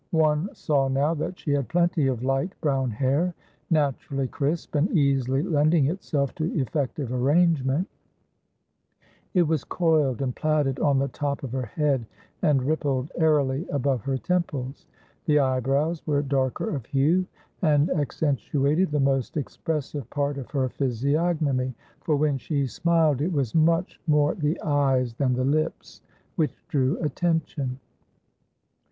[0.17, 3.35] One saw now that she had plenty of light brown hair,
[3.69, 7.87] naturally crisp and easily lending itself to effective arrangement;
[9.35, 12.07] it was coiled and plaited on the top of her head,
[12.41, 14.87] and rippled airily above her temples.
[15.25, 17.27] The eyebrows were darker of hue,
[17.61, 23.53] and accentuated the most expressive part of her physiognomy, for when she smiled it was
[23.53, 26.01] much more the eyes than the lips
[26.37, 27.77] which drew attention.